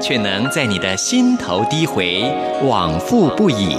[0.00, 2.22] 却能在你的心头低回，
[2.62, 3.76] 往复不已。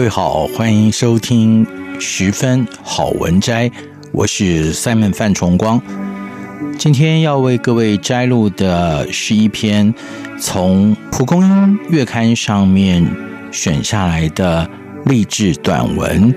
[0.00, 1.66] 各位好，欢迎收听
[2.00, 3.70] 十分好文摘，
[4.12, 5.78] 我是 Simon 范崇光。
[6.78, 9.92] 今天要为各位摘录的是一篇
[10.40, 13.06] 从蒲公英月刊上面
[13.52, 14.66] 选下来的
[15.04, 16.32] 励志短文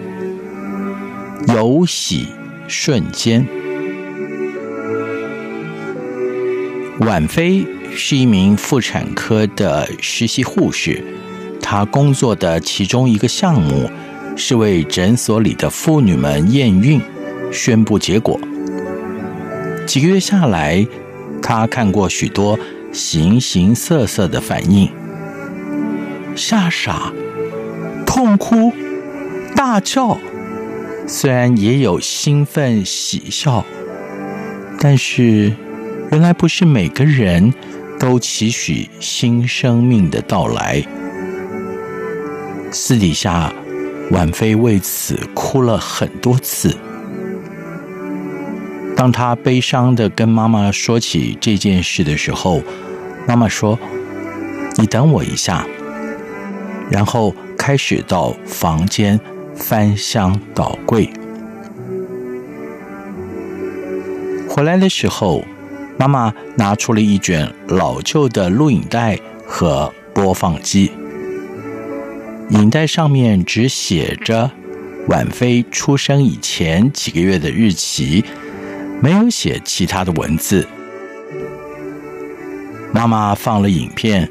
[1.56, 2.28] 《有喜
[2.68, 3.48] 瞬间》。
[7.06, 11.02] 婉菲是一名妇产科的实习护士。
[11.74, 13.90] 他工作的其中一个项目
[14.36, 17.02] 是为诊所里的妇女们验孕、
[17.52, 18.40] 宣布结果。
[19.88, 20.86] 几个月下来，
[21.42, 22.60] 他看过许多
[22.92, 24.88] 形形色色的反应：
[26.36, 27.12] 吓傻、
[28.06, 28.72] 痛哭、
[29.56, 30.16] 大叫，
[31.08, 33.66] 虽然也有兴奋、喜笑，
[34.80, 35.52] 但是
[36.12, 37.52] 原来不是每个人
[38.00, 40.86] 都期许新生命的到来。
[42.74, 43.54] 私底下，
[44.10, 46.76] 婉菲为此哭了很多次。
[48.98, 52.64] 当她悲伤的跟妈妈说起这件事的时候，
[53.28, 53.78] 妈妈说
[54.78, 55.64] ：“你等我一下。”
[56.90, 59.20] 然后开始到房间
[59.56, 61.08] 翻箱倒柜。
[64.50, 65.46] 回来的时候，
[65.98, 70.92] 妈妈拿出了一卷老旧的录影带和播放机。
[72.54, 74.52] 影带上面只写着
[75.08, 78.24] 婉菲出生以前几个月的日期，
[79.02, 80.68] 没有写其他的文字。
[82.94, 84.30] 妈妈放了影片，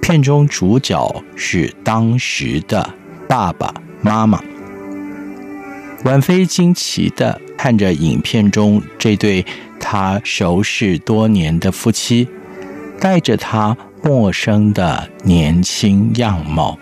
[0.00, 2.88] 片中主角是当时的
[3.28, 4.42] 爸爸妈妈。
[6.04, 9.44] 婉菲惊奇的看着影片中这对
[9.78, 12.26] 她熟识多年的夫妻，
[12.98, 16.78] 带着她陌生的年轻样貌。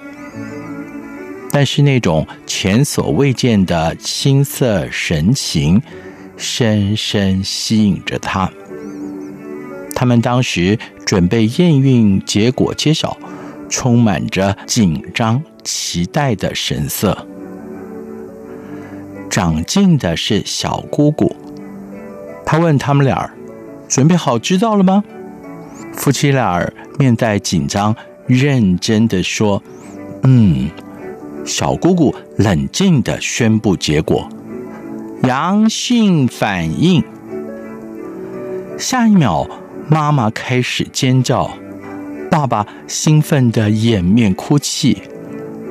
[1.54, 5.80] 但是那种前所未见的青涩神情，
[6.38, 8.50] 深深吸引着他。
[9.94, 13.16] 他们当时准备验孕结果揭晓，
[13.68, 17.26] 充满着紧张期待的神色。
[19.28, 21.36] 长进的是小姑姑，
[22.46, 23.30] 她问他们俩
[23.88, 25.04] ：“准备好知道了吗？”
[25.92, 27.94] 夫妻俩儿面带紧张，
[28.26, 29.62] 认真地说
[30.24, 30.70] ：“嗯。”
[31.44, 34.28] 小姑姑冷静地宣布结果：
[35.24, 37.02] 阳性反应。
[38.78, 39.48] 下一秒，
[39.88, 41.50] 妈妈开始尖叫，
[42.30, 44.96] 爸爸兴奋的掩面哭泣，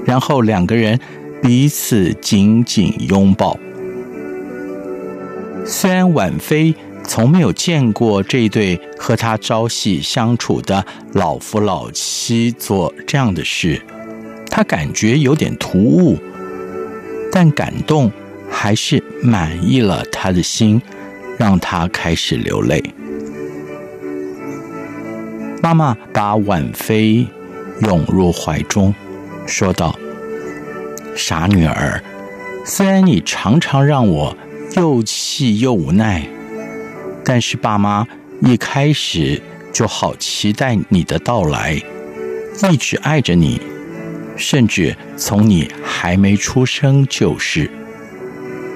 [0.06, 1.00] 然后两个人
[1.42, 3.58] 彼此紧紧拥抱。
[5.66, 6.74] 虽然婉菲
[7.04, 13.82] 从没有见过这对和她朝夕相处的老夫老妻做这样的事。
[14.54, 16.20] 他感觉有点突兀，
[17.32, 18.12] 但感动
[18.50, 20.82] 还是满意了他的心，
[21.38, 22.84] 让他开始流泪。
[25.64, 27.26] 妈妈把婉菲
[27.84, 28.94] 拥入怀中，
[29.48, 29.98] 说道
[31.16, 32.04] ：“傻女儿，
[32.66, 34.36] 虽然你常常让我
[34.76, 36.28] 又气又无奈，
[37.24, 38.06] 但是爸妈
[38.42, 39.42] 一开始
[39.72, 41.82] 就好期待你的到来，
[42.70, 43.62] 一直爱着你。”
[44.36, 47.70] 甚至从你还没出生就是。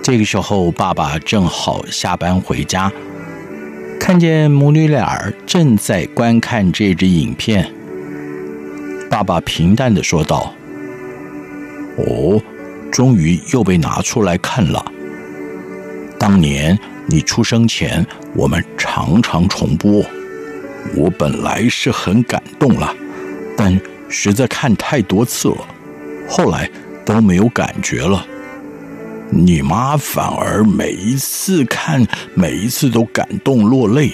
[0.04, 2.92] 这个时候，爸爸正好下班回家，
[4.00, 7.74] 看见母女俩正在观看这支影片。
[9.10, 10.54] 爸爸平淡地说道
[11.98, 12.40] ：“哦，
[12.92, 14.86] 终于又被拿出来看了。
[16.20, 16.78] 当年
[17.08, 18.06] 你出生前，
[18.36, 20.06] 我们常常重播。
[20.96, 22.94] 我本来是很感动了，
[23.58, 23.80] 但……”
[24.10, 25.68] 实在看太多次了，
[26.28, 26.70] 后来
[27.06, 28.26] 都没有感觉了。
[29.30, 32.06] 你妈反而每一次看，
[32.36, 34.12] 每一次都感动落泪。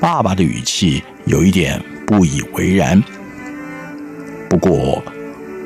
[0.00, 3.02] 爸爸的语气有一点不以为然。
[4.48, 5.02] 不过，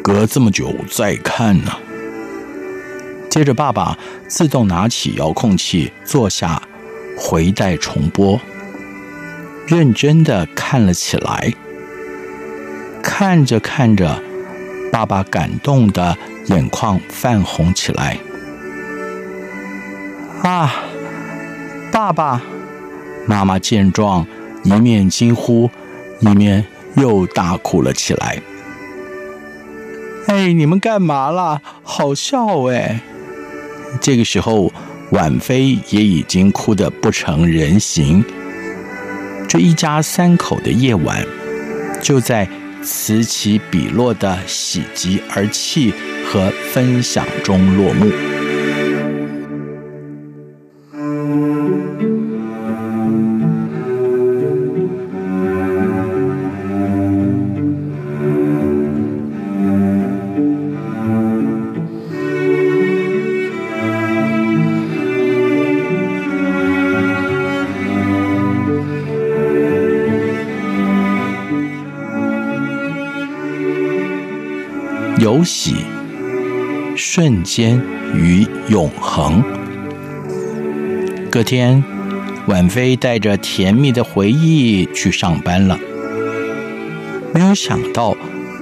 [0.03, 1.73] 隔这么久再看呢。
[3.29, 3.99] 接着，爸爸
[4.29, 6.63] 自动拿起遥控器，坐下，
[7.17, 8.41] 回带重播，
[9.67, 11.53] 认真的看了起来。
[13.05, 14.21] 看着看着，
[14.91, 16.17] 爸爸感动的
[16.47, 18.19] 眼眶泛红起来。
[20.43, 20.73] 啊，
[21.93, 22.43] 爸爸！
[23.27, 24.27] 妈妈见状，
[24.65, 25.71] 一面惊呼，
[26.21, 26.65] 一面
[26.97, 28.41] 又大哭了起来。
[30.27, 31.61] 哎，你们干嘛啦？
[31.83, 33.01] 好笑哎！
[34.01, 34.73] 这个时候，
[35.11, 38.25] 婉妃也已经哭得不成人形。
[39.47, 41.25] 这一家三口的夜晚，
[42.03, 42.49] 就在
[42.85, 45.93] 此起彼落的喜极而泣
[46.27, 48.34] 和分享中落幕。
[75.25, 75.77] 有喜，
[76.95, 77.83] 瞬间
[78.15, 79.43] 与永恒。
[81.31, 81.83] 隔天，
[82.47, 85.81] 婉妃带着甜蜜的回忆去上班了。
[87.33, 88.15] 没有想到，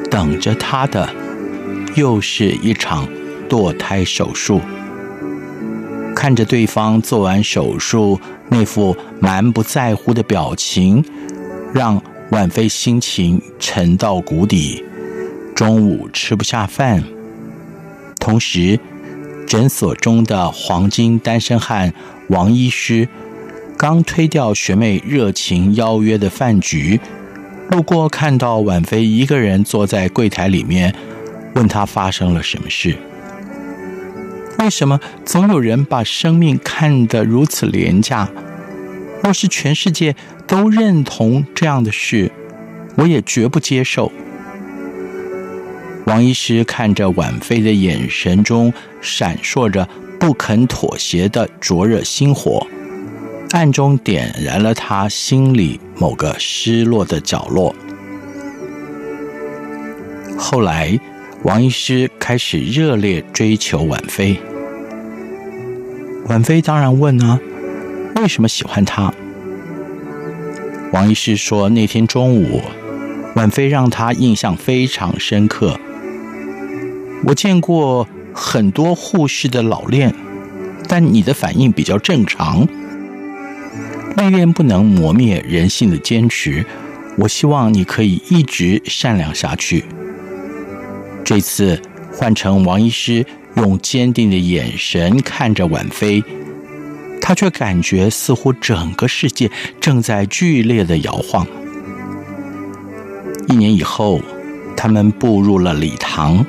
[0.09, 1.13] 等着她的
[1.97, 3.09] 又是一场
[3.49, 4.61] 堕胎手术。
[6.15, 11.05] 看着对方做完手术那副满不在乎的表情，
[11.75, 12.01] 让
[12.31, 14.85] 婉妃心情沉到谷底。
[15.65, 17.05] 中午吃不下饭，
[18.19, 18.81] 同时，
[19.47, 21.95] 诊所中的黄金单身汉
[22.31, 23.09] 王医师
[23.79, 26.99] 刚推掉学妹热情邀约的饭局，
[27.71, 30.93] 路过看到婉菲一个人坐在柜台里面，
[31.55, 32.97] 问她发生了什么事？
[34.59, 38.29] 为什么总有人把生命看得如此廉价？
[39.23, 40.17] 若是全世界
[40.49, 42.33] 都认同这样的事，
[42.97, 44.11] 我也绝不接受。
[46.13, 48.71] 王医师看着婉妃的眼神中
[49.01, 49.89] 闪烁着
[50.21, 52.67] 不肯妥协的灼热心火，
[53.53, 57.75] 暗中点燃了他心里某个失落的角落。
[60.37, 61.01] 后来，
[61.45, 64.39] 王医师开始热烈追求婉妃。
[66.27, 67.41] 婉妃当然问啊，
[68.17, 69.11] 为什么喜欢他？
[70.93, 72.61] 王医师说，那天中午，
[73.35, 75.81] 婉妃让他印象非常深刻。
[77.25, 80.15] 我见过很多护士的老练，
[80.89, 82.67] 但你的反应比较正常。
[84.17, 86.65] 历练不能磨灭人性的坚持，
[87.17, 89.85] 我希望你可以一直善良下去。
[91.25, 91.81] 这次
[92.13, 93.25] 换成王医师
[93.57, 96.23] 用坚定的眼神看着婉妃，
[97.21, 101.47] 他却感觉似乎整个世界正在剧烈的摇晃。
[103.49, 104.21] 一年以后，
[104.77, 106.45] 他们步入了礼堂。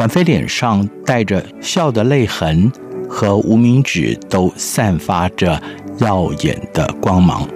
[0.00, 2.72] 婉妃脸上带着笑的泪痕，
[3.06, 5.62] 和无名指都散发着
[5.98, 7.46] 耀眼的光芒。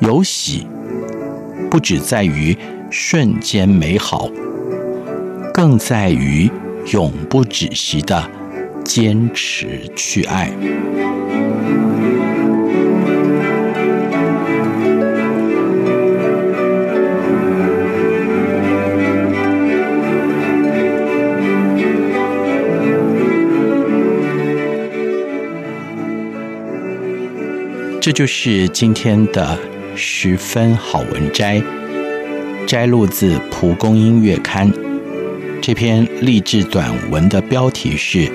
[0.00, 0.66] 有喜，
[1.70, 2.54] 不只在于
[2.90, 4.28] 瞬间美好，
[5.54, 6.50] 更在于
[6.92, 8.30] 永不止息的
[8.84, 10.50] 坚持去爱。
[28.10, 29.56] 这就是今天的
[29.94, 31.62] 十分好文摘，
[32.66, 34.68] 摘录自《蒲公英月刊》。
[35.62, 38.18] 这篇励志短文的标题是《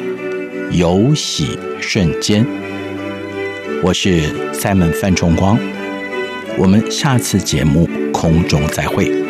[0.72, 2.46] 有喜瞬间》。
[3.84, 5.60] 我是赛门范仲光，
[6.58, 9.25] 我们下次节目空中再会。